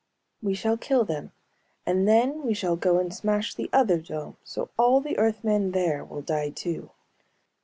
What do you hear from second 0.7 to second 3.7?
kill them and then we shall go and smash the